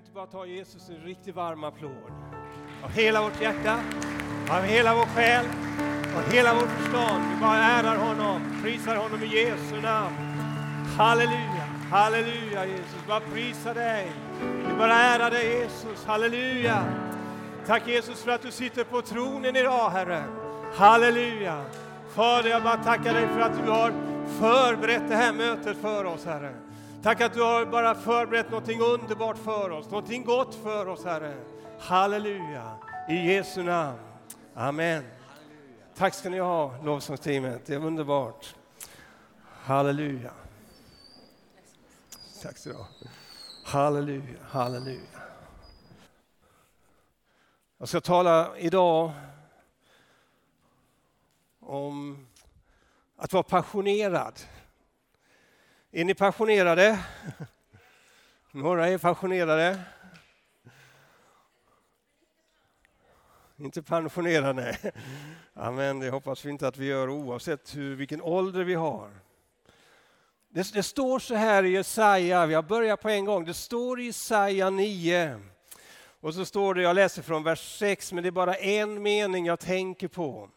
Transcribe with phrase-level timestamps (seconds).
[0.00, 2.12] inte bara ta Jesus en riktigt varm applåd?
[2.84, 3.80] Av hela vårt hjärta,
[4.50, 5.44] av hela vår själ,
[6.16, 7.24] av hela vårt förstånd.
[7.34, 10.16] Vi bara ärar honom, prisar honom i Jesu namn.
[10.98, 13.06] Halleluja, halleluja Jesus.
[13.08, 14.12] Bara prisa dig.
[14.68, 16.84] Vi bara ärar dig Jesus, halleluja.
[17.66, 20.24] Tack Jesus för att du sitter på tronen idag Herre.
[20.74, 21.64] Halleluja.
[22.14, 23.92] Fader, jag bara tackar dig för att du har
[24.38, 26.54] förberett det här mötet för oss Herre.
[27.02, 31.36] Tack att du har bara förberett någonting underbart för oss, någonting gott för oss Herre.
[31.78, 33.98] Halleluja, i Jesu namn.
[34.54, 35.04] Amen.
[35.96, 38.54] Tack ska ni ha lovsångsteamet, det är underbart.
[39.44, 40.30] Halleluja.
[42.42, 42.86] Tack ska du ha.
[43.64, 45.20] Halleluja, halleluja.
[47.78, 49.12] Jag ska tala idag
[51.60, 52.26] om
[53.16, 54.40] att vara passionerad.
[55.92, 56.98] Är ni passionerade?
[58.50, 59.80] Några är passionerade.
[63.56, 64.92] Inte pensionerade, nej.
[65.54, 69.10] Amen, det hoppas vi inte att vi gör oavsett hur, vilken ålder vi har.
[70.48, 74.04] Det, det står så här i Jesaja, jag börjar på en gång, det står i
[74.04, 75.40] Jesaja 9.
[76.20, 79.46] Och så står det, jag läser från vers 6, men det är bara en mening
[79.46, 80.50] jag tänker på.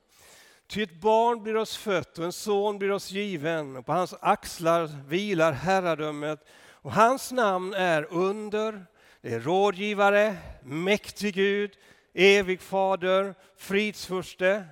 [0.73, 4.15] Ty ett barn blir oss fött och en son blir oss given och på hans
[4.21, 6.39] axlar vilar herradömet
[6.71, 8.85] och hans namn är under,
[9.21, 11.71] det är rådgivare, mäktig Gud,
[12.13, 14.65] evig fader, fridsfurste.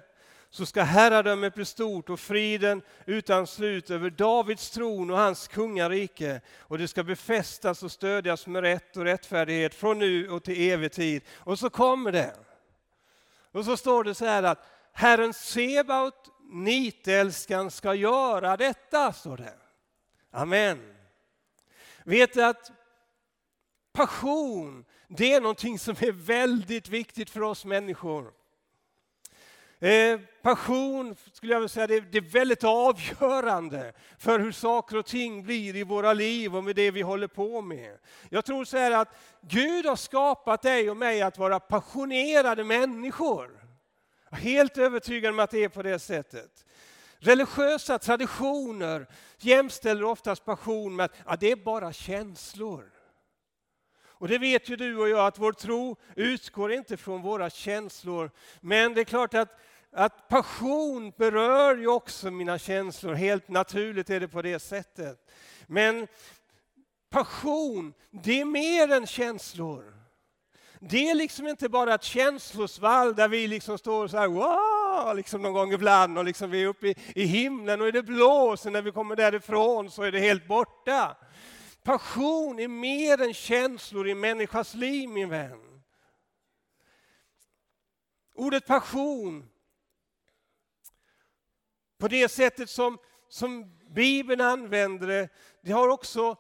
[0.50, 6.42] Så ska herradömet bli stort och friden utan slut över Davids tron och hans kungarike.
[6.60, 10.92] Och det ska befästas och stödjas med rätt och rättfärdighet från nu och till evig
[10.92, 11.22] tid.
[11.38, 12.36] Och så kommer det.
[13.52, 19.58] Och så står det så här att Herren Sebaot, nitälskan, ska göra detta, står det.
[20.32, 20.96] Amen.
[22.04, 22.72] Vet du att
[23.94, 28.34] passion, det är någonting som är väldigt viktigt för oss människor.
[29.80, 34.98] Eh, passion skulle jag vilja säga, det är, det är väldigt avgörande för hur saker
[34.98, 37.98] och ting blir i våra liv och med det vi håller på med.
[38.30, 43.62] Jag tror så här att Gud har skapat dig och mig att vara passionerade människor.
[44.32, 46.66] Helt övertygad om att det är på det sättet.
[47.20, 52.92] Religiösa traditioner jämställer oftast passion med att ja, det är bara känslor.
[54.22, 58.32] Och det vet ju du och jag att vår tro utgår inte från våra känslor.
[58.62, 59.60] Men det är klart att,
[59.92, 63.14] att passion berör ju också mina känslor.
[63.14, 65.32] Helt naturligt är det på det sättet.
[65.68, 66.08] Men
[67.10, 70.01] passion, det är mer än känslor.
[70.84, 75.42] Det är liksom inte bara ett känslosvall där vi liksom står så här, wow, liksom
[75.42, 78.72] någon gång ibland och liksom vi är uppe i, i himlen och är det blåser
[78.72, 81.18] när vi kommer därifrån så är det helt borta.
[81.84, 85.82] Passion är mer än känslor i människas liv min vän.
[88.34, 89.50] Ordet passion,
[92.00, 92.98] på det sättet som,
[93.30, 95.30] som Bibeln använder det,
[95.62, 96.38] det har också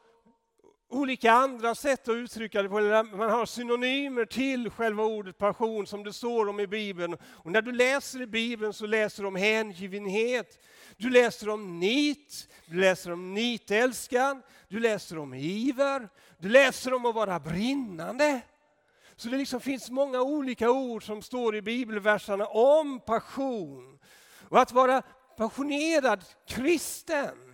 [0.91, 2.75] olika andra sätt att uttrycka det på.
[3.18, 7.18] Man har synonymer till själva ordet passion som det står om i Bibeln.
[7.24, 10.66] Och när du läser i Bibeln så läser du om hängivenhet,
[10.97, 17.06] du läser om nit, du läser om nitälskan, du läser om iver, du läser om
[17.06, 18.41] att vara brinnande.
[19.16, 24.00] Så det liksom finns många olika ord som står i bibelverserna om passion.
[24.50, 25.02] Och att vara
[25.38, 27.50] passionerad kristen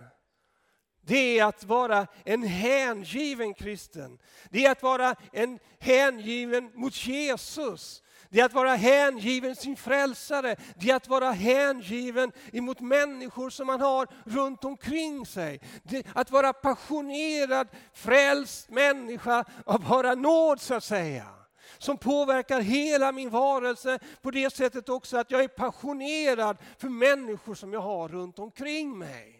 [1.08, 4.18] det är att vara en hängiven kristen.
[4.50, 8.02] Det är att vara en hängiven mot Jesus.
[8.30, 10.56] Det är att vara hängiven sin frälsare.
[10.76, 15.60] Det är att vara hängiven emot människor som man har runt omkring sig.
[15.82, 21.26] Det att vara passionerad, frälst människa av bara nåd så att säga.
[21.78, 27.54] Som påverkar hela min varelse på det sättet också att jag är passionerad för människor
[27.54, 29.37] som jag har runt omkring mig.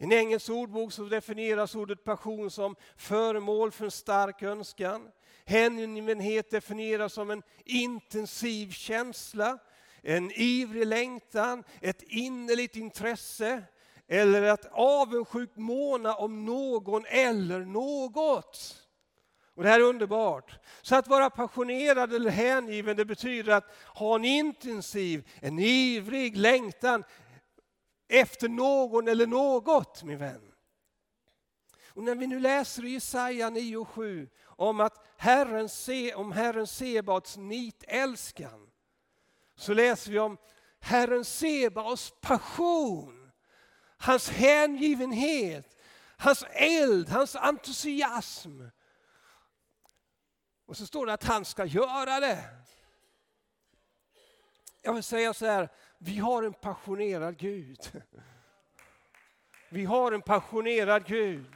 [0.00, 5.08] I en engelsk ordbok så definieras ordet passion som föremål för en stark önskan.
[5.44, 9.58] Hängivenhet definieras som en intensiv känsla,
[10.02, 13.62] en ivrig längtan, ett innerligt intresse
[14.08, 18.84] eller att avundsjukt måna om någon eller något.
[19.54, 20.58] Och Det här är underbart.
[20.82, 27.04] Så att vara passionerad eller hängiven det betyder att ha en intensiv, en ivrig längtan
[28.08, 30.52] efter någon eller något, min vän.
[31.98, 36.32] Och när vi nu läser i Jesaja 9 och 7 om, att Herren se, om
[36.32, 38.70] Herren Sebaots nitälskan,
[39.56, 40.36] så läser vi om
[40.80, 43.30] Herren Sebaots passion,
[43.98, 45.76] hans hängivenhet,
[46.16, 48.62] hans eld, hans entusiasm.
[50.66, 52.44] Och så står det att han ska göra det.
[54.82, 58.02] Jag vill säga så här, vi har en passionerad Gud.
[59.68, 61.46] Vi har en passionerad Gud.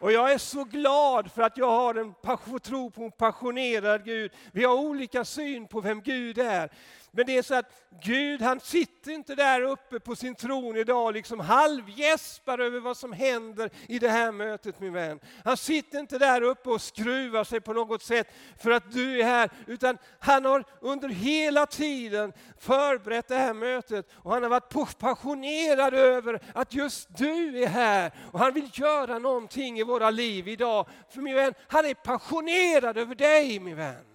[0.00, 2.14] Och jag är så glad för att jag har en
[2.62, 4.32] tro på en passionerad Gud.
[4.52, 6.72] Vi har olika syn på vem Gud är.
[7.14, 7.72] Men det är så att
[8.02, 13.12] Gud han sitter inte där uppe på sin tron idag liksom halvgäspar över vad som
[13.12, 15.20] händer i det här mötet min vän.
[15.44, 18.28] Han sitter inte där uppe och skruvar sig på något sätt
[18.58, 19.50] för att du är här.
[19.66, 25.94] Utan han har under hela tiden förberett det här mötet och han har varit passionerad
[25.94, 28.12] över att just du är här.
[28.32, 30.86] Och han vill göra någonting i våra liv idag.
[31.10, 34.11] För min vän, han är passionerad över dig min vän.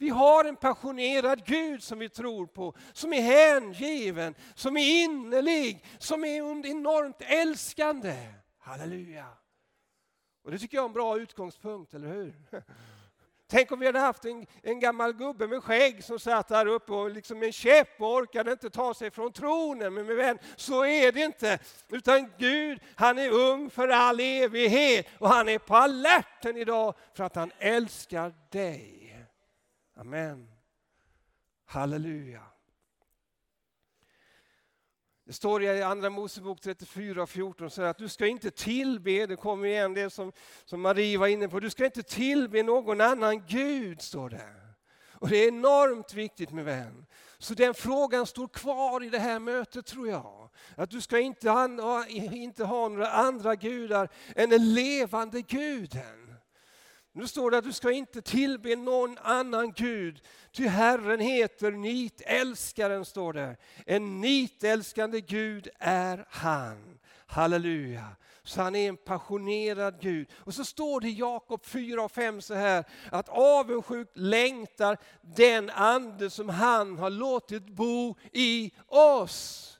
[0.00, 5.84] Vi har en passionerad Gud som vi tror på, som är hängiven, som är innerlig,
[5.98, 8.14] som är enormt älskande.
[8.58, 9.26] Halleluja!
[10.44, 12.34] Och Det tycker jag är en bra utgångspunkt, eller hur?
[13.48, 16.92] Tänk om vi hade haft en, en gammal gubbe med skägg som satt där uppe
[16.92, 19.94] och liksom med en käpp och orkade inte ta sig från tronen.
[19.94, 21.58] Men min vän, så är det inte.
[21.88, 27.24] Utan Gud, han är ung för all evighet och han är på alerten idag för
[27.24, 28.99] att han älskar dig.
[30.00, 30.48] Amen.
[31.64, 32.42] Halleluja.
[35.24, 39.36] Det står i Andra Mosebok 34 och 14 så att du ska inte tillbe, det
[39.36, 40.32] kommer igen det som,
[40.64, 44.54] som Marie var inne på, du ska inte tillbe någon annan Gud, står det.
[45.12, 47.06] Och det är enormt viktigt med vän.
[47.38, 50.50] Så den frågan står kvar i det här mötet tror jag.
[50.74, 56.19] Att du ska inte an, inte ha några andra gudar än den levande guden.
[57.12, 60.22] Nu står det att du ska inte tillbe någon annan Gud,
[60.52, 63.56] ty Herren heter nitälskaren, står det.
[63.86, 66.98] En nitälskande Gud är han.
[67.26, 68.06] Halleluja.
[68.42, 70.28] Så han är en passionerad Gud.
[70.36, 75.70] Och så står det i Jakob 4 och 5 så här, att avundsjukt längtar den
[75.70, 79.79] ande som han har låtit bo i oss.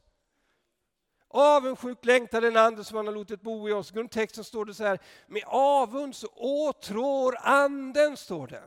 [1.32, 3.90] Avundsjuk längtar den ande som han har låtit bo i oss.
[3.90, 8.62] I Grundtexten står det så här, med avund så åtrår anden, står det.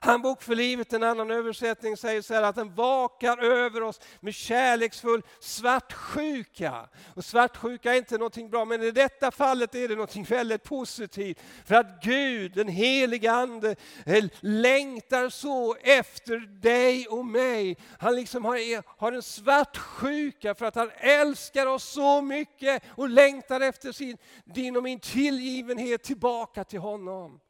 [0.00, 4.34] Handbok för livet, en annan översättning, säger så här att den vakar över oss med
[4.34, 6.88] kärleksfull svartsjuka.
[7.14, 11.38] Och svartsjuka är inte någonting bra, men i detta fallet är det någonting väldigt positivt.
[11.64, 17.76] För att Gud, den heliga Ande, eh, längtar så efter dig och mig.
[17.98, 23.60] Han liksom har, har en svartsjuka för att han älskar oss så mycket och längtar
[23.60, 27.40] efter sin, din och min tillgivenhet tillbaka till honom.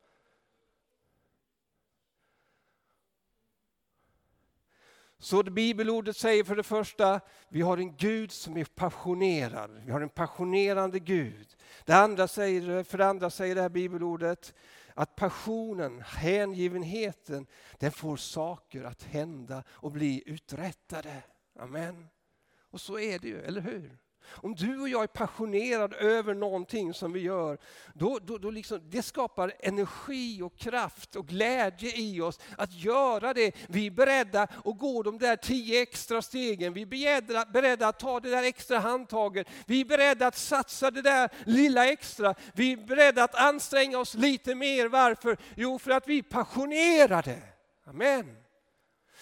[5.19, 9.71] Så det bibelordet säger för det första, vi har en Gud som är passionerad.
[9.85, 11.57] Vi har en passionerande Gud.
[11.85, 14.55] Det andra säger, för det andra säger det här bibelordet
[14.95, 17.47] att passionen, hängivenheten,
[17.79, 21.23] den får saker att hända och bli uträttade.
[21.59, 22.09] Amen.
[22.71, 23.99] Och så är det ju, eller hur?
[24.31, 27.59] Om du och jag är passionerad över någonting som vi gör,
[27.95, 33.35] då, då, då liksom, det skapar energi och kraft och glädje i oss att göra
[33.35, 33.55] det.
[33.69, 37.99] Vi är beredda att gå de där tio extra stegen, vi är beredda, beredda att
[37.99, 42.73] ta det där extra handtaget, vi är beredda att satsa det där lilla extra, vi
[42.73, 44.89] är beredda att anstränga oss lite mer.
[44.89, 45.37] Varför?
[45.55, 47.43] Jo, för att vi är passionerade.
[47.87, 48.48] Amen.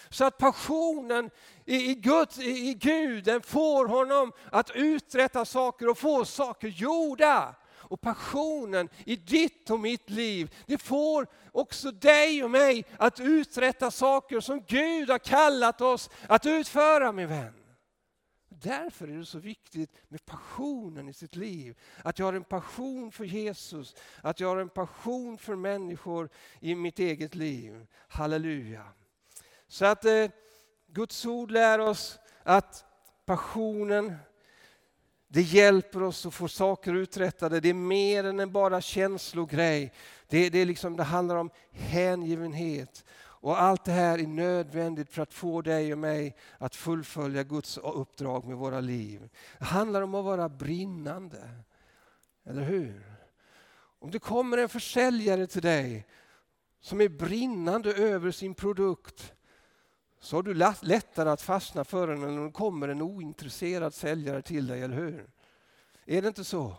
[0.09, 1.29] Så att passionen
[1.65, 7.55] i, Gud, i Gud den får honom att uträtta saker och få saker gjorda.
[7.89, 13.91] Och passionen i ditt och mitt liv, det får också dig och mig att uträtta
[13.91, 17.53] saker som Gud har kallat oss att utföra min vän.
[18.49, 21.77] Därför är det så viktigt med passionen i sitt liv.
[22.03, 26.75] Att jag har en passion för Jesus, att jag har en passion för människor i
[26.75, 27.87] mitt eget liv.
[28.07, 28.83] Halleluja.
[29.67, 30.29] Så att eh,
[30.87, 32.85] Guds ord lär oss att
[33.25, 34.15] passionen,
[35.27, 37.59] det hjälper oss att få saker uträttade.
[37.59, 39.93] Det är mer än en bara känslogrej.
[40.27, 43.05] Det, det, är liksom, det handlar om hängivenhet.
[43.39, 47.77] Och allt det här är nödvändigt för att få dig och mig att fullfölja Guds
[47.77, 49.29] uppdrag med våra liv.
[49.59, 51.49] Det handlar om att vara brinnande.
[52.45, 53.17] Eller hur?
[53.99, 56.07] Om det kommer en försäljare till dig
[56.81, 59.33] som är brinnande över sin produkt
[60.19, 64.41] så har du lättare att fastna för den än om det kommer en ointresserad säljare
[64.41, 65.29] till dig, eller hur?
[66.05, 66.75] Är det inte så?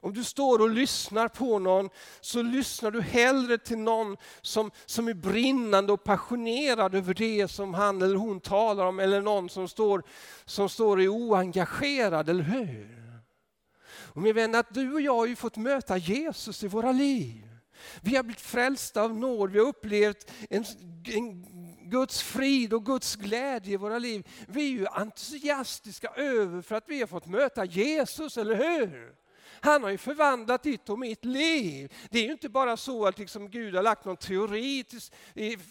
[0.00, 5.08] Om du står och lyssnar på någon så lyssnar du hellre till någon som, som
[5.08, 9.68] är brinnande och passionerad över det som han eller hon talar om eller någon som
[9.68, 10.02] står,
[10.44, 13.20] som står är oengagerad, eller hur?
[13.86, 17.48] Och min vän, att du och jag har ju fått möta Jesus i våra liv.
[18.00, 20.64] Vi har blivit frälsta av nåd, vi har upplevt en,
[21.04, 21.53] en
[21.84, 24.28] Guds frid och Guds glädje i våra liv.
[24.48, 29.23] Vi är ju entusiastiska över för att vi har fått möta Jesus, eller hur?
[29.64, 31.92] Han har ju förvandlat ditt och mitt liv.
[32.10, 34.84] Det är ju inte bara så att liksom Gud har lagt någon teori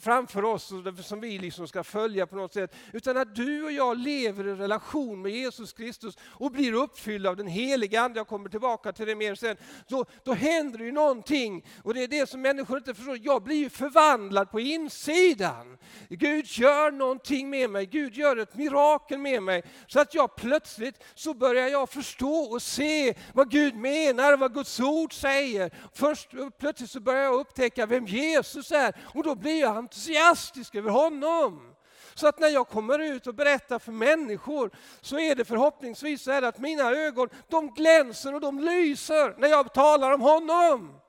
[0.02, 0.72] framför oss
[1.04, 2.76] som vi liksom ska följa på något sätt.
[2.94, 7.36] Utan att du och jag lever i relation med Jesus Kristus och blir uppfyllda av
[7.36, 9.58] den heliga Ande, jag kommer tillbaka till det mer sen,
[9.88, 11.66] då, då händer det ju någonting.
[11.84, 13.20] Och det är det som människor inte förstår.
[13.22, 15.78] Jag blir ju förvandlad på insidan.
[16.10, 19.64] Gud gör någonting med mig, Gud gör ett mirakel med mig.
[19.88, 24.80] Så att jag plötsligt så börjar jag förstå och se vad Gud menar, vad Guds
[24.80, 25.72] ord säger.
[25.94, 30.90] Först plötsligt så börjar jag upptäcka vem Jesus är och då blir jag entusiastisk över
[30.90, 31.76] honom.
[32.14, 34.72] Så att när jag kommer ut och berättar för människor
[35.02, 39.74] så är det förhoppningsvis så att mina ögon de glänser och de lyser när jag
[39.74, 41.00] talar om honom.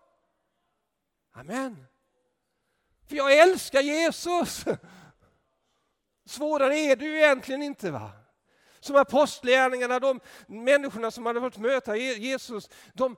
[1.33, 1.87] Amen.
[3.09, 4.65] För jag älskar Jesus.
[6.27, 7.91] Svårare är det ju egentligen inte.
[7.91, 8.24] va?
[8.85, 13.17] Som apostlagärningarna, de människorna som hade fått möta Jesus, de,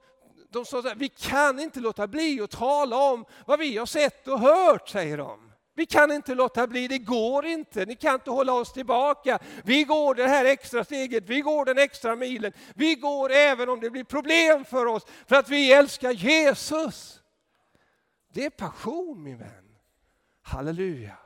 [0.49, 3.87] de sa så här, vi kan inte låta bli att tala om vad vi har
[3.87, 5.53] sett och hört, säger de.
[5.75, 9.39] Vi kan inte låta bli, det går inte, ni kan inte hålla oss tillbaka.
[9.65, 12.53] Vi går det här extra steget, vi går den extra milen.
[12.75, 17.21] Vi går även om det blir problem för oss, för att vi älskar Jesus.
[18.33, 19.77] Det är passion min vän.
[20.43, 21.26] Halleluja.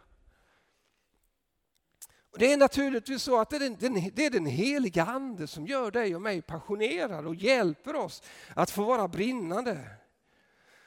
[2.39, 5.91] Det är naturligtvis så att det är, den, det är den heliga Ande som gör
[5.91, 8.23] dig och mig passionerade och hjälper oss
[8.55, 9.79] att få vara brinnande.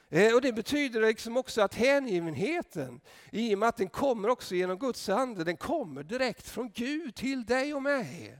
[0.08, 4.54] Eh, och Det betyder liksom också att hängivenheten, i och med att den kommer också
[4.54, 8.38] genom Guds ande, den kommer direkt från Gud till dig och mig.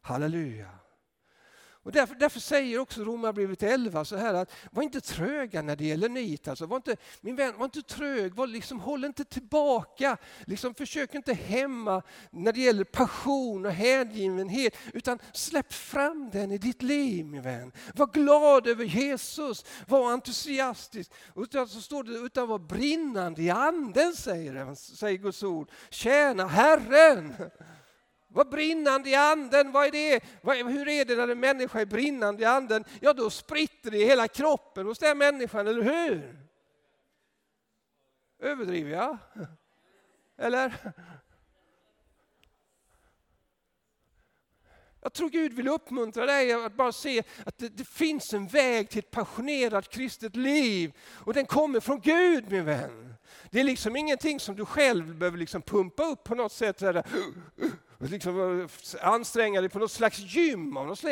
[0.00, 0.70] Halleluja.
[1.88, 5.84] Och därför, därför säger också Romarbrevet 11 så här att var inte tröga när det
[5.84, 6.48] gäller nit.
[6.48, 10.16] Alltså, var inte, min vän, var inte trög, var liksom, håll inte tillbaka.
[10.46, 14.76] Liksom, försök inte hämma när det gäller passion och hängivenhet.
[14.92, 17.72] Utan släpp fram den i ditt liv min vän.
[17.94, 21.10] Var glad över Jesus, var entusiastisk.
[21.36, 25.70] Utan, så står det, utan var brinnande i anden säger, säger Guds ord.
[25.90, 27.34] Tjäna Herren.
[28.28, 30.22] Var brinnande i anden, vad är det?
[30.70, 32.84] Hur är det när en människa är brinnande i anden?
[33.00, 36.46] Ja, då spritter det i hela kroppen hos den människan, eller hur?
[38.38, 39.18] Överdriver jag?
[40.38, 40.92] Eller?
[45.00, 48.90] Jag tror Gud vill uppmuntra dig att bara se att det, det, finns en väg
[48.90, 50.92] till ett passionerat kristet liv.
[51.10, 53.14] Och den kommer från Gud min vän.
[53.50, 56.82] Det är liksom ingenting som du själv behöver liksom pumpa upp på något sätt
[57.98, 58.68] liksom eh,
[59.08, 61.04] anstränga dig på något slags gym av något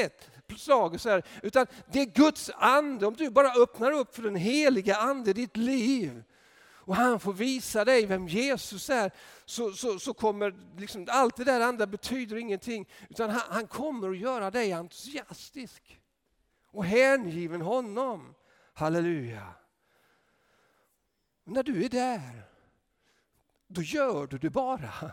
[0.56, 1.00] slag.
[1.00, 1.22] Så här.
[1.42, 5.32] Utan det är Guds ande, om du bara öppnar upp för den heliga ande i
[5.32, 6.22] ditt liv
[6.86, 9.10] och han får visa dig vem Jesus är,
[9.44, 12.88] så, så, så kommer liksom, allt det där andra betyder ingenting.
[13.08, 16.00] Utan han, han kommer att göra dig entusiastisk
[16.70, 18.34] och hängiven honom.
[18.74, 19.54] Halleluja.
[21.44, 22.42] Och när du är där,
[23.66, 25.12] då gör du det bara.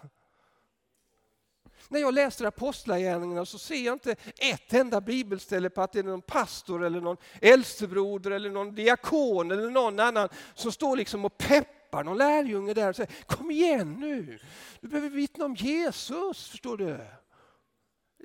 [1.93, 6.03] När jag läser Apostlagärningarna så ser jag inte ett enda bibelställe på att det är
[6.03, 11.37] någon pastor eller någon äldstebroder eller någon diakon eller någon annan som står liksom och
[11.37, 14.39] peppar någon lärjunge där och säger kom igen nu,
[14.81, 16.99] du behöver vittna om Jesus, förstår du.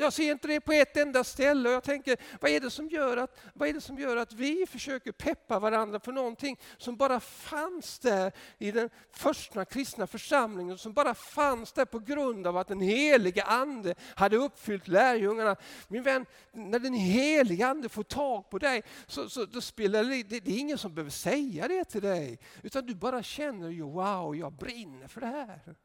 [0.00, 2.88] Jag ser inte det på ett enda ställe och jag tänker, vad är, det som
[2.88, 6.96] gör att, vad är det som gör att vi försöker peppa varandra för någonting som
[6.96, 12.56] bara fanns där i den första kristna församlingen, som bara fanns där på grund av
[12.56, 15.56] att den heliga Ande hade uppfyllt lärjungarna.
[15.88, 20.22] Min vän, när den heliga Ande får tag på dig så, så då spelar det,
[20.22, 24.36] det, det är ingen som behöver säga det till dig, utan du bara känner, wow,
[24.36, 25.76] jag brinner för det här.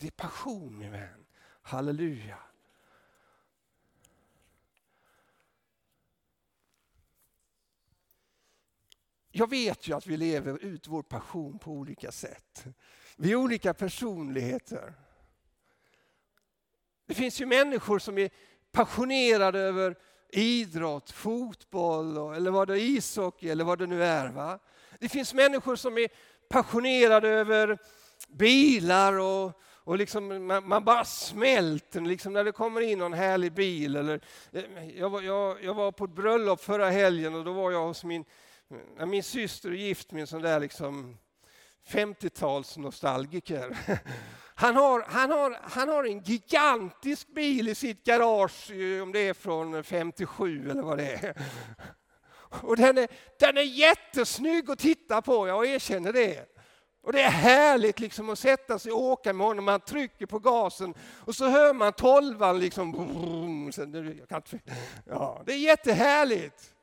[0.00, 1.26] Det är passion min vän.
[1.62, 2.38] Halleluja.
[9.38, 12.64] Jag vet ju att vi lever ut vår passion på olika sätt.
[13.16, 14.94] Vi är olika personligheter.
[17.06, 18.30] Det finns ju människor som är
[18.72, 19.96] passionerade över
[20.30, 24.28] idrott, fotboll, eller vad det är, ishockey eller vad det nu är.
[24.28, 24.58] Va?
[25.00, 26.08] Det finns människor som är
[26.48, 27.78] passionerade över
[28.28, 33.52] bilar och, och liksom man, man, bara smälter liksom när det kommer in någon härlig
[33.52, 33.96] bil.
[33.96, 34.20] Eller,
[34.94, 38.04] jag, var, jag, jag var på ett bröllop förra helgen och då var jag hos
[38.04, 38.24] min
[39.06, 41.18] min syster är gift med en sån där liksom
[41.88, 43.76] 50-tals nostalgiker.
[44.58, 49.28] Han har, han, har, han har en gigantisk bil i sitt garage, eh, om det
[49.28, 51.34] är från 57 eller vad det är.
[52.62, 53.08] Och den är,
[53.38, 56.46] den är jättesnygg att titta på, jag erkänner det.
[57.02, 59.64] Och det är härligt liksom att sätta sig och åka med honom.
[59.64, 62.92] Man trycker på gasen och så hör man tolvan liksom.
[65.04, 66.75] Ja, det är jättehärligt.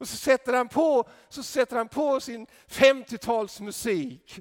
[0.00, 4.40] Och så sätter han på, så sätter han på sin 50-talsmusik.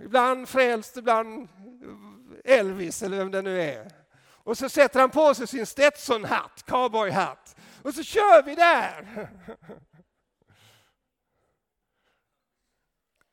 [0.00, 1.48] Ibland frälst, ibland
[2.44, 3.90] Elvis eller vem det nu är.
[4.22, 7.56] Och så sätter han på sig sin Stetson-hatt, cowboyhatt.
[7.82, 9.28] Och så kör vi där.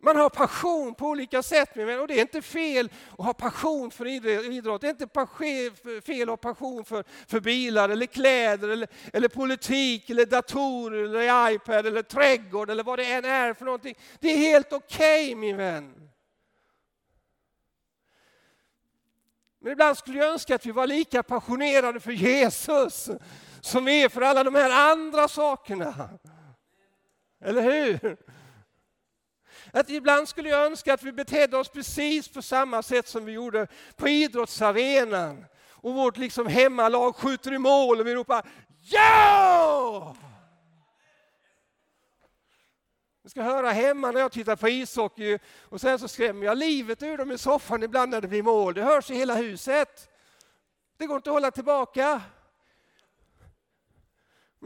[0.07, 4.05] Man har passion på olika sätt, och det är inte fel att ha passion för
[4.51, 4.81] idrott.
[4.81, 10.09] Det är inte fel att ha passion för, för bilar, eller kläder, eller, eller politik,
[10.09, 13.95] eller datorer, eller iPad, eller trädgård, eller vad det än är för någonting.
[14.19, 16.09] Det är helt okej, okay, min vän.
[19.59, 23.09] Men ibland skulle jag önska att vi var lika passionerade för Jesus
[23.61, 26.09] som vi är för alla de här andra sakerna.
[27.41, 28.17] Eller hur?
[29.79, 33.31] Att ibland skulle jag önska att vi betedde oss precis på samma sätt som vi
[33.31, 35.45] gjorde på idrottsarenan.
[35.69, 38.45] Och vårt liksom hemmalag skjuter i mål och vi ropar
[38.81, 40.15] ja!
[43.23, 47.03] Ni ska höra hemma när jag tittar på ishockey och sen så skrämmer jag livet
[47.03, 48.73] ur dem i soffan ibland när det blir mål.
[48.73, 50.09] Det hörs i hela huset.
[50.97, 52.21] Det går inte att hålla tillbaka.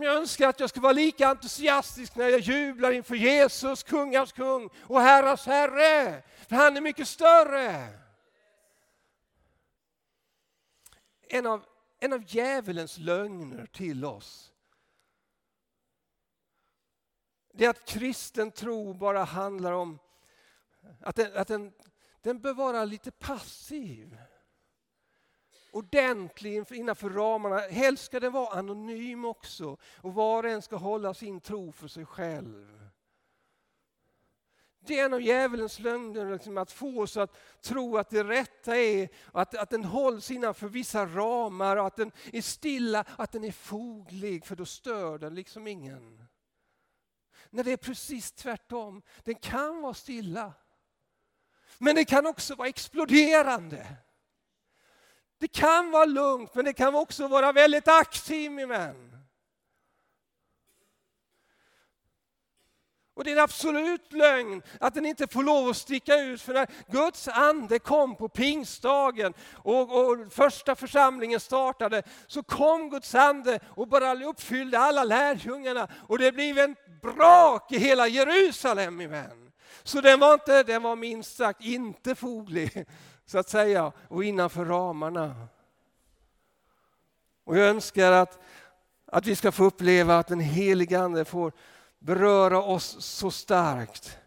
[0.01, 4.31] Men jag önskar att jag skulle vara lika entusiastisk när jag jublar inför Jesus, kungars
[4.31, 6.23] kung och herrars herre.
[6.47, 7.87] För han är mycket större.
[11.21, 11.65] En av,
[11.99, 14.53] en av djävulens lögner till oss
[17.53, 19.99] det är att kristen tro bara handlar om
[21.01, 21.73] att den, att den,
[22.21, 24.17] den bör vara lite passiv
[25.71, 27.57] ordentlig innanför ramarna.
[27.59, 31.87] Helst ska den vara anonym också och var och en ska hålla sin tro för
[31.87, 32.81] sig själv.
[34.85, 38.77] Det är en av djävulens lögner, liksom att få oss att tro att det rätta
[38.77, 43.43] är att, att den hålls innanför vissa ramar och att den är stilla, att den
[43.43, 46.27] är foglig, för då stör den liksom ingen.
[47.49, 49.01] När det är precis tvärtom.
[49.23, 50.53] Den kan vara stilla.
[51.77, 53.97] Men den kan också vara exploderande.
[55.41, 59.17] Det kan vara lugnt, men det kan också vara väldigt aktiv, min vän.
[63.13, 66.41] Och det är en absolut lögn att den inte får lov att sticka ut.
[66.41, 73.15] För när Guds ande kom på pingstdagen och, och första församlingen startade så kom Guds
[73.15, 75.87] ande och bara uppfyllde alla lärjungarna.
[76.07, 79.51] Och det blev en brak i hela Jerusalem min vän.
[79.83, 82.85] Så den var, inte, den var minst sagt inte foglig
[83.25, 85.47] så att säga och innanför ramarna.
[87.43, 88.39] Och jag önskar att,
[89.05, 91.51] att vi ska få uppleva att den helige Ande får
[91.99, 94.17] beröra oss så starkt.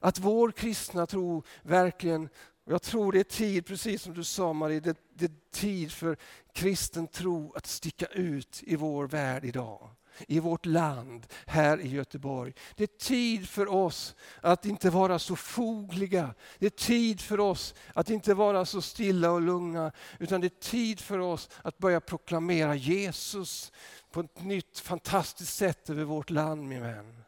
[0.00, 2.28] Att vår kristna tro verkligen,
[2.64, 6.16] jag tror det är tid, precis som du sa Marie, det, det är tid för
[6.52, 9.90] kristen tro att sticka ut i vår värld idag
[10.26, 12.52] i vårt land, här i Göteborg.
[12.74, 16.34] Det är tid för oss att inte vara så fogliga.
[16.58, 20.70] Det är tid för oss att inte vara så stilla och lugna, utan det är
[20.70, 23.72] tid för oss att börja proklamera Jesus
[24.10, 27.22] på ett nytt fantastiskt sätt över vårt land, min vän.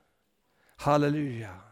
[0.77, 1.70] Halleluja.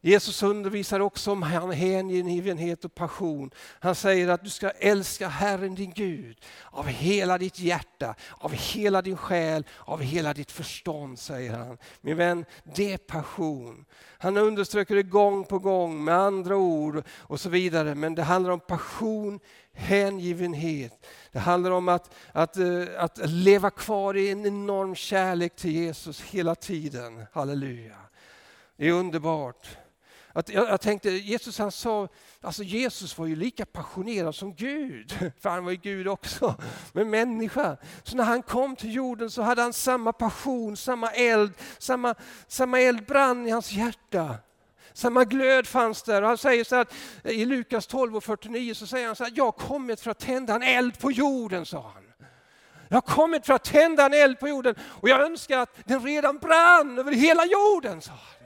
[0.00, 3.50] Jesus undervisar också om hängivenhet och passion.
[3.80, 9.02] Han säger att du ska älska Herren din Gud av hela ditt hjärta, av hela
[9.02, 11.78] din själ, av hela ditt förstånd, säger han.
[12.00, 12.44] Min vän,
[12.76, 13.84] det är passion.
[14.18, 17.94] Han understryker det gång på gång med andra ord och så vidare.
[17.94, 19.40] Men det handlar om passion,
[19.72, 21.06] hängivenhet.
[21.32, 26.20] Det handlar om att, att, eh, att leva kvar i en enorm kärlek till Jesus
[26.20, 27.26] hela tiden.
[27.32, 27.96] Halleluja.
[28.76, 29.68] Det är underbart.
[30.32, 32.08] Att jag, jag, tänkte, Jesus han sa,
[32.40, 36.54] alltså Jesus var ju lika passionerad som Gud, för han var ju Gud också,
[36.92, 37.76] men människa.
[38.02, 42.14] Så när han kom till jorden så hade han samma passion, samma eld, samma,
[42.48, 44.34] samma eld brann i hans hjärta.
[44.92, 46.22] Samma glöd fanns där.
[46.22, 49.32] Och han säger så att i Lukas 12 och 49 så säger han så här,
[49.36, 52.02] jag har kommit för att tända en eld på jorden, sa han.
[52.88, 56.00] Jag har kommit för att tända en eld på jorden och jag önskar att den
[56.00, 58.37] redan brann över hela jorden, sa han.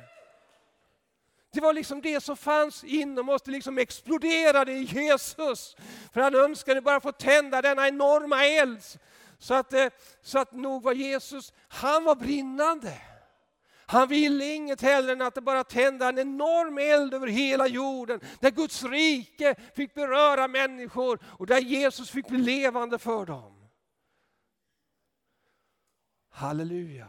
[1.52, 5.76] Det var liksom det som fanns inom oss, det liksom exploderade i Jesus.
[6.12, 8.80] För han önskade bara få tända denna enorma eld.
[9.38, 9.86] Så att, eh,
[10.22, 13.00] så att nog var Jesus, han var brinnande.
[13.86, 18.20] Han ville inget hellre än att det bara tända en enorm eld över hela jorden,
[18.40, 23.68] där Guds rike fick beröra människor och där Jesus fick bli levande för dem.
[26.30, 27.08] Halleluja.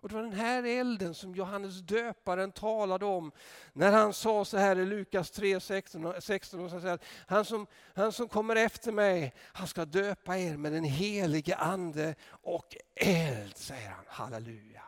[0.00, 3.32] Och det var den här elden som Johannes döparen talade om
[3.72, 7.66] när han sa så här i Lukas 3, 16, 16 och så här, han, som,
[7.94, 13.56] han som kommer efter mig, han ska döpa er med den helige ande och eld,
[13.56, 14.04] säger han.
[14.08, 14.82] Halleluja.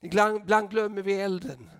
[0.00, 1.70] Ibland glömmer vi elden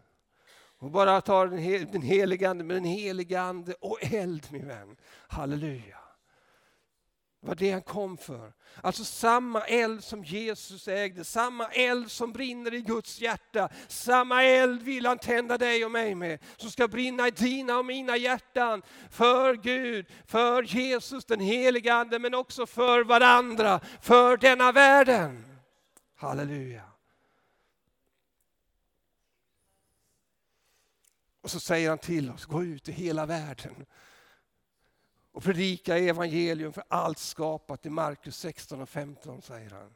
[0.79, 1.47] och bara tar
[1.93, 4.97] den helige ande med den helige ande och eld min vän.
[5.29, 6.00] Halleluja.
[7.41, 8.53] Det var det han kom för.
[8.83, 13.69] Alltså samma eld som Jesus ägde, samma eld som brinner i Guds hjärta.
[13.89, 17.85] Samma eld vill han tända dig och mig med, som ska brinna i dina och
[17.85, 18.83] mina hjärtan.
[19.11, 25.45] För Gud, för Jesus den helige Ande, men också för varandra, för denna världen.
[26.17, 26.83] Halleluja.
[31.43, 33.87] Och så säger han till oss, gå ut i hela världen
[35.33, 39.95] och predika evangelium för allt skapat i Markus 16 och 15 säger han.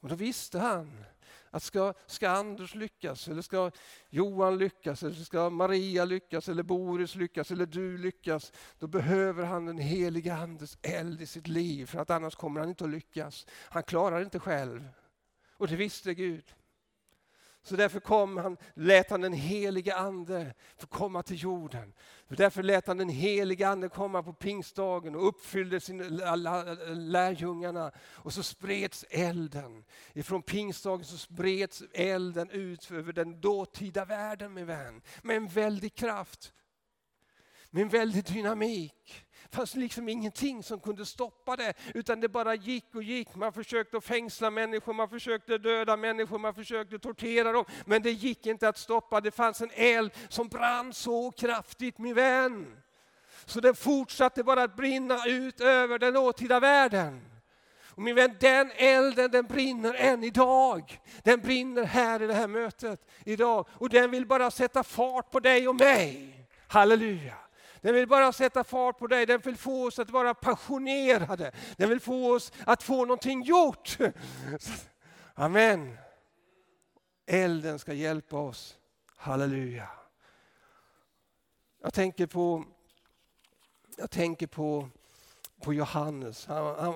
[0.00, 1.04] Och då visste han
[1.50, 3.70] att ska, ska Anders lyckas, eller ska
[4.08, 9.66] Johan lyckas, eller ska Maria lyckas, eller Boris lyckas, eller du lyckas, då behöver han
[9.66, 13.46] den heliga Andes eld i sitt liv, för att annars kommer han inte att lyckas.
[13.50, 14.88] Han klarar inte själv.
[15.52, 16.54] Och det visste Gud.
[17.66, 21.92] Så därför kom han, lät han den helige ande få komma till jorden.
[22.28, 26.34] Därför lät han den helige ande komma på pingstdagen och uppfyllde sina
[26.94, 27.92] lärjungarna.
[27.98, 29.84] Och så spreds elden.
[30.12, 35.02] Ifrån pingstdagen så spreds elden ut över den dåtida världen min vän.
[35.22, 36.52] Med en väldig kraft.
[37.76, 39.26] Med en väldig dynamik.
[39.50, 43.34] Det fanns liksom ingenting som kunde stoppa det, utan det bara gick och gick.
[43.34, 48.46] Man försökte fängsla människor, man försökte döda människor, man försökte tortera dem, men det gick
[48.46, 49.20] inte att stoppa.
[49.20, 52.76] Det fanns en eld som brann så kraftigt, min vän.
[53.44, 57.20] Så den fortsatte bara att brinna ut över den dåtida världen.
[57.84, 61.00] Och min vän, den elden den brinner än idag.
[61.22, 63.66] Den brinner här i det här mötet idag.
[63.72, 66.32] Och den vill bara sätta fart på dig och mig.
[66.68, 67.45] Halleluja.
[67.80, 71.52] Den vill bara sätta fart på dig, den vill få oss att vara passionerade.
[71.76, 73.98] Den vill få oss att få någonting gjort.
[75.34, 75.98] Amen.
[77.26, 78.78] Elden ska hjälpa oss.
[79.16, 79.88] Halleluja.
[81.82, 82.64] Jag tänker på,
[83.96, 84.88] jag tänker på,
[85.62, 86.46] på Johannes.
[86.46, 86.94] Han, han,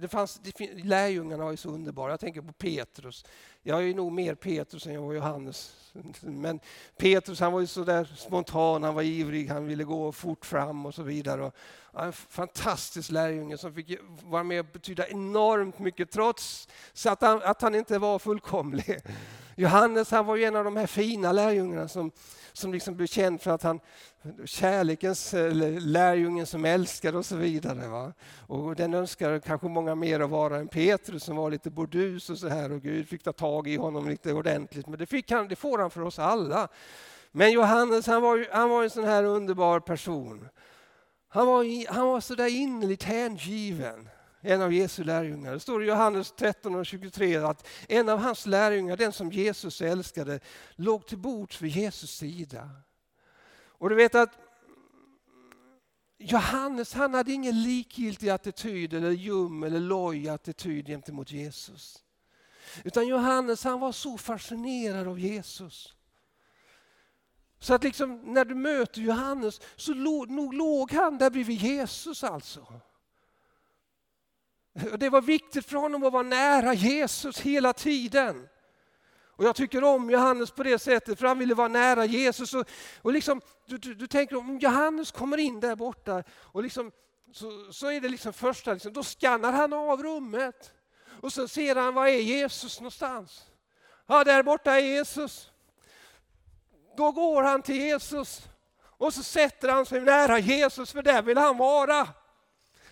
[0.00, 2.10] det fanns, det, lärjungarna var ju så underbara.
[2.10, 3.24] Jag tänker på Petrus.
[3.66, 5.76] Jag är nog mer Petrus än jag var Johannes.
[6.20, 6.60] Men
[6.96, 10.86] Petrus han var ju så där spontan, han var ivrig, han ville gå fort fram
[10.86, 11.42] och så vidare.
[11.42, 11.52] Och
[12.04, 16.68] en fantastisk lärjunge som fick vara med och betyda enormt mycket trots
[17.06, 18.98] att han, att han inte var fullkomlig.
[19.56, 22.10] Johannes han var ju en av de här fina lärjungarna som,
[22.56, 23.80] som liksom blev känd för att han
[24.44, 27.88] kärlekens eh, lärjungen som älskar och så vidare.
[27.88, 28.12] Va?
[28.46, 32.38] Och den önskar kanske många mer att vara än Petrus som var lite burdus och
[32.38, 34.86] så här och Gud fick ta tag i honom lite ordentligt.
[34.86, 36.68] Men det, fick han, det får han för oss alla.
[37.32, 40.48] Men Johannes han var, han var en sån här underbar person.
[41.28, 44.08] Han var, han var så där innerligt hängiven
[44.44, 45.52] en av Jesu lärjungar.
[45.52, 49.80] Det står i Johannes 13 och 23 att en av hans lärjungar, den som Jesus
[49.80, 50.40] älskade,
[50.74, 52.70] låg till bords vid Jesus sida.
[53.66, 54.30] Och du vet att
[56.18, 62.02] Johannes han hade ingen likgiltig attityd eller ljum eller loj attityd gentemot Jesus.
[62.84, 65.94] Utan Johannes han var så fascinerad av Jesus.
[67.58, 72.24] Så att liksom, när du möter Johannes så låg, nog låg han där bredvid Jesus
[72.24, 72.80] alltså.
[74.74, 78.48] Det var viktigt för honom att vara nära Jesus hela tiden.
[79.36, 82.54] Och Jag tycker om Johannes på det sättet, för han ville vara nära Jesus.
[82.54, 82.66] Och,
[83.02, 86.92] och liksom, du, du, du tänker om Johannes kommer in där borta, och liksom,
[87.32, 90.72] så, så är det liksom första, liksom, då skannar han av rummet.
[91.20, 93.46] Och så ser han, var är Jesus någonstans?
[94.06, 95.50] Ja, där borta är Jesus.
[96.96, 98.42] Då går han till Jesus
[98.98, 102.08] och så sätter han sig nära Jesus, för där vill han vara.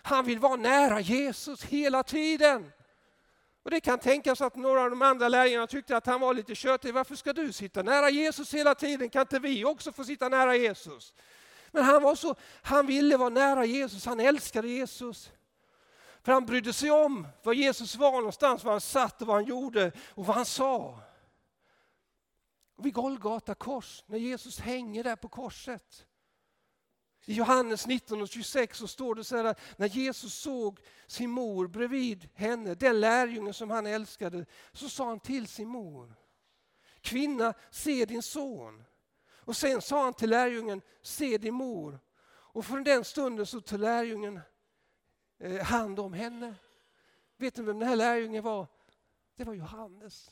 [0.03, 2.73] Han vill vara nära Jesus hela tiden.
[3.63, 6.55] Och Det kan tänkas att några av de andra lärjungarna tyckte att han var lite
[6.55, 6.95] tjötig.
[6.95, 9.11] Varför ska du sitta nära Jesus hela tiden?
[9.11, 11.15] Kan inte vi också få sitta nära Jesus?
[11.71, 15.33] Men han, var så, han ville vara nära Jesus, han älskade Jesus.
[16.23, 19.45] För han brydde sig om var Jesus var någonstans, var han satt och vad han
[19.45, 21.01] gjorde och vad han sa.
[22.77, 26.07] Och vid Golgata kors, när Jesus hänger där på korset.
[27.25, 31.31] I Johannes 19 och 26 så står det så här att när Jesus såg sin
[31.31, 36.15] mor bredvid henne, den lärjungen som han älskade, så sa han till sin mor,
[37.01, 38.85] kvinna se din son.
[39.45, 42.01] Och sen sa han till lärjungen, se din mor.
[42.27, 44.41] Och från den stunden så tog lärjungen
[45.39, 46.55] eh, hand om henne.
[47.37, 48.67] Vet ni vem den här lärjungen var?
[49.37, 50.31] Det var Johannes.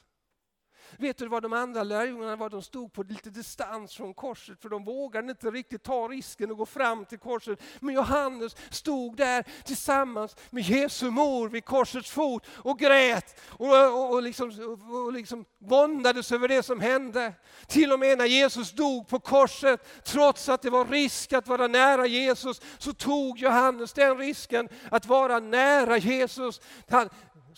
[0.99, 2.51] Vet du vad de andra lärjungarna var?
[2.51, 6.57] De stod på lite distans från korset för de vågade inte riktigt ta risken och
[6.57, 7.63] gå fram till korset.
[7.81, 14.13] Men Johannes stod där tillsammans med Jesu mor vid korsets fot och grät och, och,
[14.13, 17.33] och, liksom, och liksom våndades över det som hände.
[17.67, 21.67] Till och med när Jesus dog på korset, trots att det var risk att vara
[21.67, 26.61] nära Jesus, så tog Johannes den risken att vara nära Jesus.
[26.89, 27.09] Han,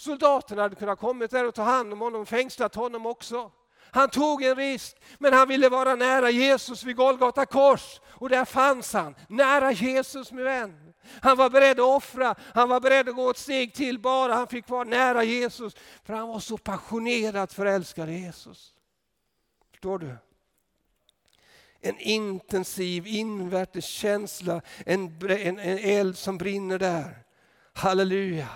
[0.02, 3.50] Soldaterna hade kunnat kommit där och ta hand om honom och fängslat honom också.
[3.90, 8.00] Han tog en risk, men han ville vara nära Jesus vid Golgata kors.
[8.06, 10.94] Och där fanns han, nära Jesus min vän.
[11.20, 14.46] Han var beredd att offra, han var beredd att gå ett steg till bara han
[14.46, 15.76] fick vara nära Jesus.
[16.04, 18.74] För han var så passionerat förälskad i Jesus.
[19.70, 20.16] Förstår du?
[21.80, 27.24] En intensiv invärtes känsla, en, en, en eld som brinner där.
[27.72, 28.48] Halleluja.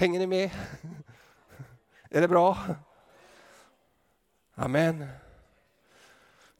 [0.00, 0.50] Hänger ni med?
[2.10, 2.58] Är det bra?
[4.54, 5.06] Amen.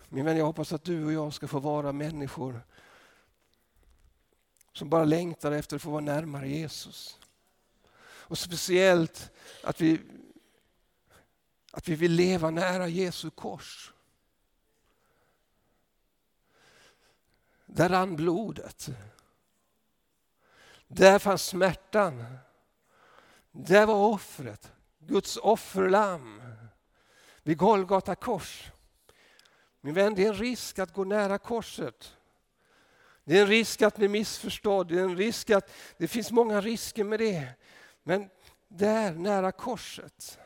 [0.09, 2.61] Min vän, jag hoppas att du och jag ska få vara människor
[4.73, 7.19] som bara längtar efter att få vara närmare Jesus.
[8.03, 9.31] Och speciellt
[9.63, 10.01] att vi,
[11.73, 13.93] att vi vill leva nära Jesu kors.
[17.67, 18.89] Där rann blodet.
[20.89, 22.39] Där fanns smärtan.
[23.61, 26.43] Det var offret, Guds offerlamm
[27.43, 28.71] vid Golgata kors.
[29.81, 32.17] Min vän, det är en risk att gå nära korset.
[33.25, 36.61] Det är en risk att bli missförstådd, det är en risk att det finns många
[36.61, 37.49] risker med det.
[38.03, 38.31] Men
[38.69, 40.39] där, nära korset,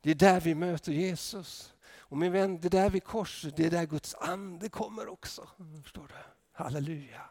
[0.00, 1.74] det är där vi möter Jesus.
[1.96, 5.48] Och min vän, det där vid korset, det är där Guds ande kommer också.
[5.82, 6.14] Förstår du?
[6.52, 7.22] Halleluja.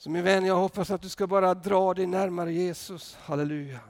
[0.00, 3.14] Så min vän, jag hoppas att du ska bara dra dig närmare Jesus.
[3.14, 3.80] Halleluja.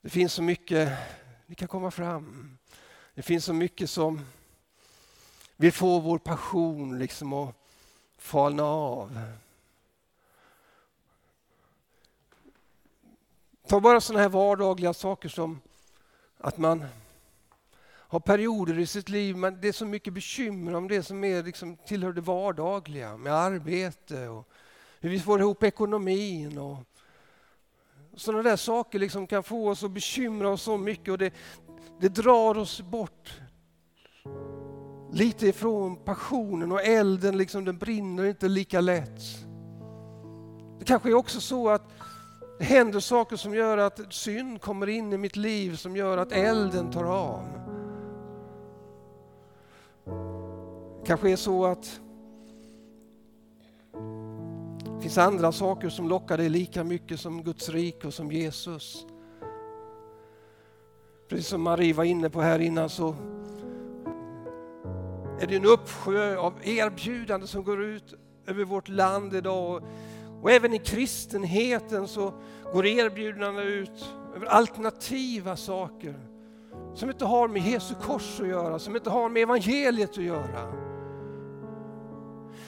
[0.00, 0.98] Det finns så mycket,
[1.46, 2.58] vi kan komma fram.
[3.14, 4.20] Det finns så mycket som
[5.56, 7.54] vill få vår passion liksom att
[8.18, 9.32] falna av.
[13.66, 15.60] Ta bara sådana här vardagliga saker som
[16.38, 16.84] att man
[18.14, 21.42] har perioder i sitt liv, men det är så mycket bekymmer om det som är,
[21.42, 24.48] liksom, tillhör det vardagliga med arbete och
[25.00, 26.58] hur vi får ihop ekonomin.
[26.58, 26.76] Och
[28.16, 31.34] sådana där saker liksom kan få oss att bekymra oss så mycket och det,
[32.00, 33.40] det drar oss bort
[35.12, 39.20] lite ifrån passionen och elden liksom, den brinner inte lika lätt.
[40.78, 41.92] Det kanske är också så att
[42.58, 46.32] det händer saker som gör att synd kommer in i mitt liv som gör att
[46.32, 47.63] elden tar av.
[51.06, 52.00] kanske är så att
[54.84, 59.06] det finns andra saker som lockar dig lika mycket som Guds rike och som Jesus.
[61.28, 63.14] Precis som Marie var inne på här innan så
[65.40, 68.14] är det en uppsjö av erbjudanden som går ut
[68.46, 69.82] över vårt land idag.
[70.42, 72.32] Och även i kristenheten så
[72.72, 76.14] går erbjudandena ut över alternativa saker
[76.94, 80.83] som inte har med Jesu kors att göra, som inte har med evangeliet att göra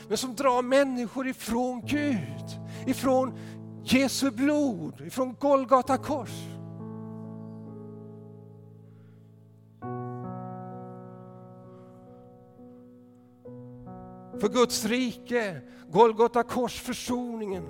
[0.09, 3.38] men som drar människor ifrån Gud, ifrån
[3.85, 6.47] Jesu blod, ifrån Golgata kors.
[14.40, 17.64] För Guds rike, Golgata kors, försoningen,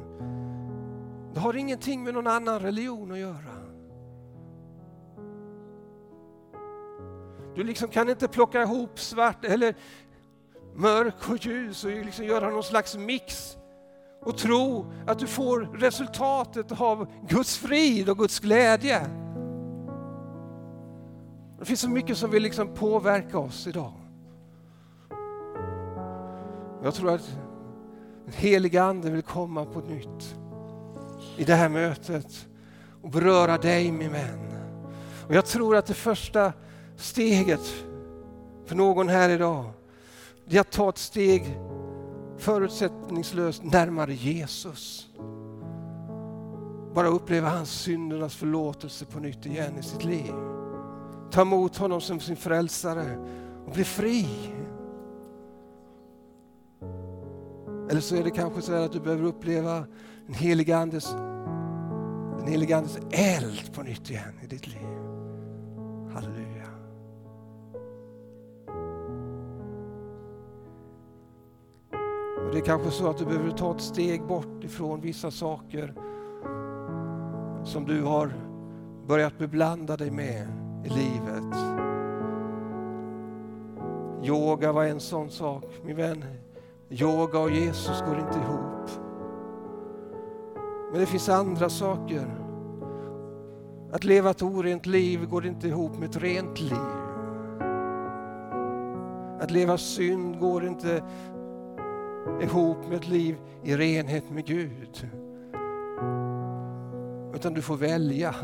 [1.34, 3.56] det har ingenting med någon annan religion att göra.
[7.54, 9.74] Du liksom kan inte plocka ihop svart eller
[10.76, 13.56] mörk och ljus och liksom göra någon slags mix
[14.22, 19.00] och tro att du får resultatet av Guds frid och Guds glädje.
[21.58, 23.92] Det finns så mycket som vill liksom påverka oss idag.
[26.82, 27.38] Jag tror att
[28.24, 30.36] den heliga Ande vill komma på nytt
[31.36, 32.46] i det här mötet
[33.02, 34.52] och beröra dig min vän.
[35.28, 36.52] Och jag tror att det första
[36.96, 37.84] steget
[38.66, 39.70] för någon här idag
[40.54, 41.58] att ta ett steg
[42.38, 45.08] förutsättningslöst närmare Jesus.
[46.94, 50.32] bara uppleva hans syndernas förlåtelse på nytt igen i sitt liv.
[51.30, 53.18] Ta emot honom som sin frälsare
[53.66, 54.26] och bli fri.
[57.90, 59.84] Eller så är det kanske så att du behöver uppleva
[60.26, 61.10] den helige Andes,
[62.38, 65.15] den helige Andes eld på nytt igen i ditt liv.
[72.46, 75.94] Och det är kanske så att du behöver ta ett steg bort ifrån vissa saker
[77.64, 78.32] som du har
[79.06, 80.48] börjat beblanda dig med
[80.84, 81.56] i livet.
[84.22, 86.24] Yoga var en sån sak, min vän.
[86.90, 88.90] Yoga och Jesus går inte ihop.
[90.90, 92.26] Men det finns andra saker.
[93.92, 96.96] Att leva ett orent liv går inte ihop med ett rent liv.
[99.40, 101.02] Att leva synd går inte
[102.42, 105.10] ihop med ett liv i renhet med Gud.
[107.34, 108.34] Utan du får välja.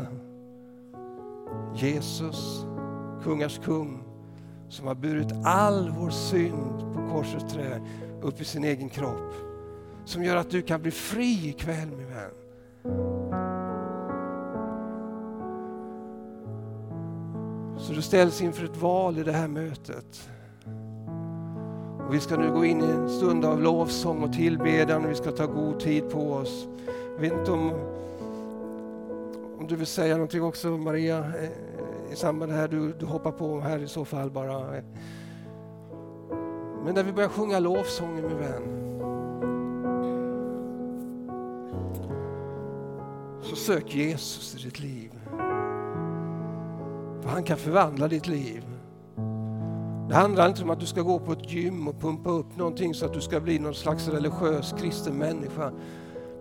[1.75, 2.65] Jesus,
[3.23, 4.03] kungars kung,
[4.69, 7.81] som har burit all vår synd på korsets trä
[8.21, 9.33] upp i sin egen kropp.
[10.05, 12.31] Som gör att du kan bli fri ikväll min vän.
[17.77, 20.29] Så du ställs inför ett val i det här mötet.
[22.07, 25.15] Och vi ska nu gå in i en stund av lovsång och tillbedjan och vi
[25.15, 26.67] ska ta god tid på oss.
[27.15, 27.71] Jag vet inte om,
[29.59, 31.49] om du vill säga någonting också Maria eh,
[32.13, 32.67] i samband med det här.
[32.67, 34.81] Du, du hoppar på här i så fall bara.
[36.85, 38.63] Men när vi börjar sjunga lovsången min vän.
[43.41, 45.11] Så sök Jesus i ditt liv.
[47.21, 48.63] För han kan förvandla ditt liv.
[50.09, 52.93] Det handlar inte om att du ska gå på ett gym och pumpa upp någonting
[52.93, 55.71] så att du ska bli någon slags religiös kristen människa.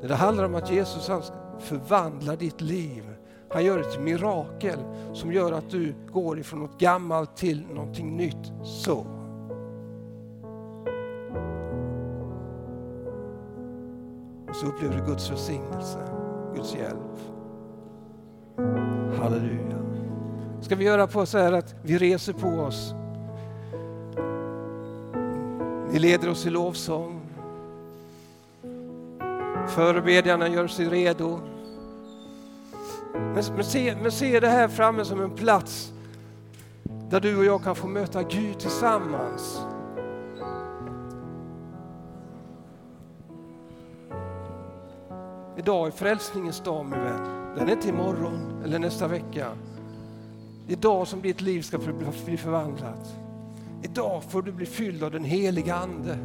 [0.03, 1.23] Det handlar om att Jesus han
[1.59, 3.05] förvandlar ditt liv.
[3.51, 4.79] Han gör ett mirakel
[5.13, 8.53] som gör att du går ifrån något gammalt till någonting nytt.
[8.63, 9.07] Så.
[14.49, 15.99] Och så upplever du Guds välsignelse,
[16.55, 17.19] Guds hjälp.
[19.19, 19.79] Halleluja.
[20.61, 22.95] Ska vi göra på så här att vi reser på oss
[25.93, 27.21] ni leder oss i lovsång.
[29.69, 31.41] Förebedjarna gör sig redo.
[33.13, 35.93] Men, men, se, men se det här framme som en plats
[37.11, 39.61] där du och jag kan få möta Gud tillsammans.
[45.57, 47.55] Idag är frälsningens dag min vän.
[47.57, 49.49] Den är inte imorgon eller nästa vecka.
[50.69, 51.79] Idag som ditt liv ska
[52.27, 53.17] bli förvandlat.
[53.83, 56.19] Idag får du bli fylld av den heliga Ande.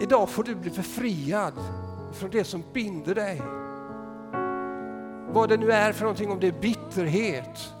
[0.00, 1.54] Idag får du bli befriad
[2.12, 3.42] från det som binder dig.
[5.32, 7.74] Vad det nu är för någonting, om det är bitterhet,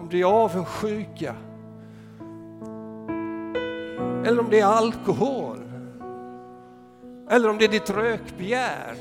[0.00, 1.34] om det är avundsjuka,
[4.24, 5.58] eller om det är alkohol,
[7.30, 8.96] eller om det är ditt rökbegär.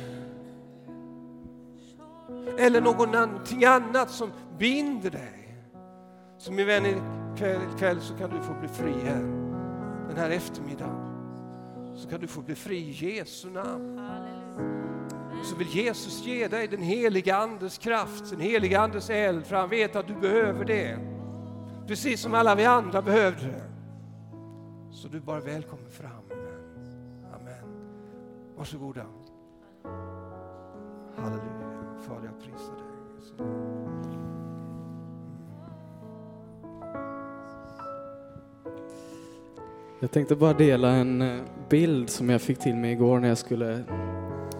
[2.58, 5.58] Eller någonting annat som binder dig.
[6.38, 6.86] Så min vän,
[7.38, 9.22] kväll, kväll så kan du få bli fri här.
[10.08, 11.16] Den här eftermiddagen.
[11.96, 14.02] Så kan du få bli fri i Jesu namn.
[15.44, 19.70] Så vill Jesus ge dig den heliga Andes kraft, den heliga Andes eld, för han
[19.70, 21.00] vet att du behöver det.
[21.88, 23.64] Precis som alla vi andra behövde det.
[24.92, 26.12] Så du är bara välkommen fram.
[27.34, 27.66] Amen.
[28.58, 29.06] Varsågoda.
[31.16, 31.66] Halleluja.
[32.08, 33.65] Fader, jag prisar dig.
[40.06, 43.38] Jag tänkte bara dela en eh, bild som jag fick till mig igår när jag
[43.38, 43.84] skulle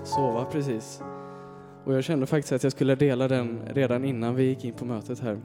[0.04, 1.02] sova precis.
[1.84, 4.86] Och jag kände faktiskt att jag skulle dela den redan innan vi gick in på
[4.86, 5.40] mötet här.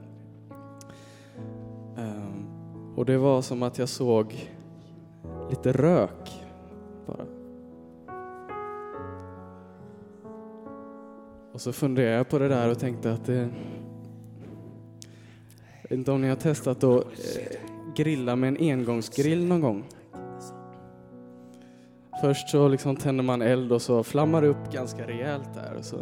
[1.97, 2.45] Ehm,
[2.95, 4.49] och det var som att jag såg
[5.49, 6.45] lite rök
[7.07, 7.25] bara.
[11.53, 13.49] Och så funderade jag på det där och tänkte att det...
[15.81, 17.60] Jag vet inte om ni har testat att eh,
[17.95, 19.83] grilla med en engångsgrill någon gång.
[22.21, 25.75] Först så liksom tänder man eld och så flammar det upp ganska rejält där.
[25.77, 25.97] Och så,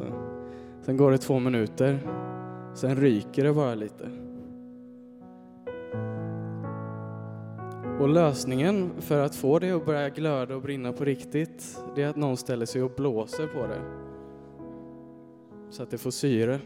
[0.82, 2.00] sen går det två minuter,
[2.74, 4.10] sen ryker det bara lite.
[8.00, 12.10] Och lösningen för att få det att börja glöda och brinna på riktigt, det är
[12.10, 13.82] att någon ställer sig och blåser på det.
[15.70, 16.60] Så att det får syre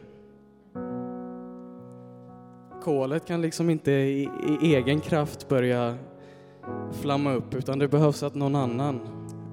[2.84, 4.29] kolet kan liksom inte i,
[4.61, 5.95] i, egen kraft börja
[6.91, 8.99] flamma upp utan det behövs att någon annan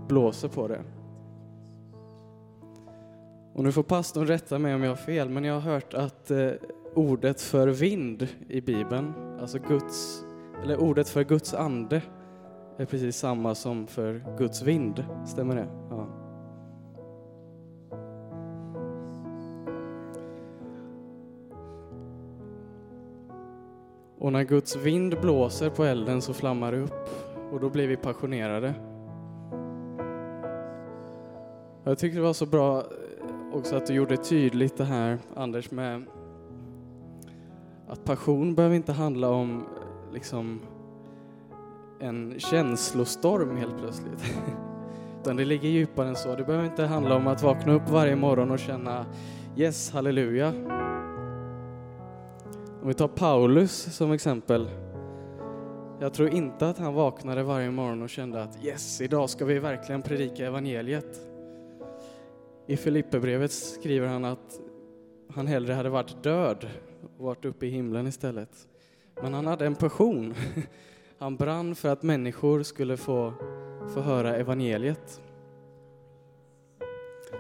[0.09, 0.81] blåser på det.
[3.55, 6.31] Och nu får pastorn rätta mig om jag har fel, men jag har hört att
[6.31, 6.51] eh,
[6.95, 10.25] ordet för vind i Bibeln, alltså Guds,
[10.63, 12.03] eller ordet för Guds ande,
[12.79, 15.05] är precis samma som för Guds vind.
[15.27, 15.69] Stämmer det?
[15.91, 16.20] Ja.
[24.21, 27.09] Och när Guds vind blåser på elden så flammar det upp
[27.53, 28.75] och då blir vi passionerade.
[31.85, 32.85] Jag tyckte det var så bra eh,
[33.53, 36.05] också att du gjorde tydligt det här, Anders, med
[37.89, 40.61] att passion behöver inte handla om eh, liksom
[42.01, 44.35] en känslostorm helt plötsligt.
[45.21, 46.37] Utan det ligger djupare än så.
[46.37, 49.07] Det behöver inte handla om att vakna upp varje morgon och känna
[49.57, 50.80] Yes, halleluja.
[52.83, 54.69] Om vi tar Paulus som exempel.
[56.01, 59.59] Jag tror inte att han vaknade varje morgon och kände att yes, idag ska vi
[59.59, 61.21] verkligen predika evangeliet.
[62.67, 64.61] I Filipperbrevet skriver han att
[65.35, 66.69] han hellre hade varit död
[67.17, 68.69] och varit uppe i himlen istället.
[69.23, 70.35] Men han hade en passion.
[71.19, 73.33] Han brann för att människor skulle få,
[73.95, 75.21] få höra evangeliet.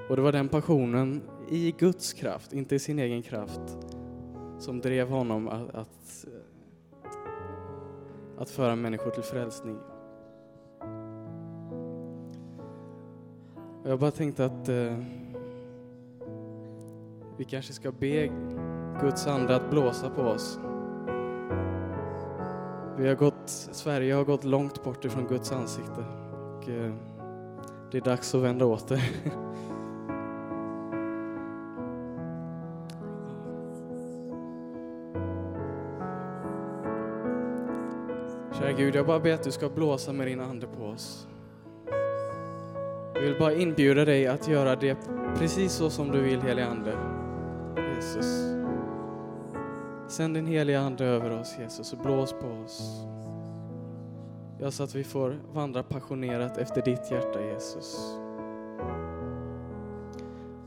[0.08, 3.60] Och det var den passionen i Guds kraft, inte i sin egen kraft,
[4.60, 7.12] som drev honom att, att, eh,
[8.38, 9.78] att föra människor till frälsning.
[13.82, 14.96] Och jag bara tänkte att eh,
[17.36, 18.26] vi kanske ska be
[19.00, 20.58] Guds ande att blåsa på oss.
[22.96, 26.04] Vi har gått, Sverige har gått långt bort ifrån Guds ansikte
[26.56, 26.94] och eh,
[27.90, 29.02] det är dags att vända åter.
[38.80, 41.28] Gud, jag bara ber att du ska blåsa med din ande på oss.
[43.14, 44.96] Jag vill bara inbjuda dig att göra det
[45.36, 46.96] precis så som du vill, helige Ande.
[47.94, 48.54] Jesus.
[50.08, 53.04] Sänd din heliga Ande över oss, Jesus, och blås på oss.
[54.58, 58.16] Ja, så att vi får vandra passionerat efter ditt hjärta, Jesus.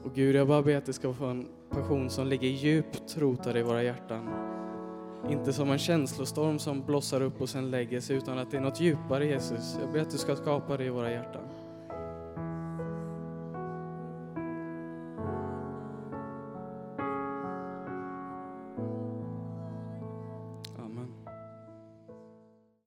[0.04, 3.58] Och Gud, jag bara ber att det ska få en passion som ligger djupt rotad
[3.58, 4.43] i våra hjärtan.
[5.30, 8.62] Inte som en känslostorm som blossar upp och sen lägger sig, utan att det är
[8.62, 9.78] något djupare, Jesus.
[9.82, 11.43] Jag ber att du ska skapa det i våra hjärtan.